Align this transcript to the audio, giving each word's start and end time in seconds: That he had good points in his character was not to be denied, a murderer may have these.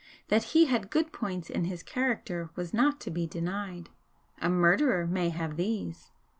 That 0.29 0.45
he 0.57 0.65
had 0.65 0.89
good 0.89 1.13
points 1.13 1.47
in 1.47 1.65
his 1.65 1.83
character 1.83 2.49
was 2.55 2.73
not 2.73 2.99
to 3.01 3.11
be 3.11 3.27
denied, 3.27 3.89
a 4.41 4.49
murderer 4.49 5.05
may 5.05 5.29
have 5.29 5.57
these. 5.57 6.09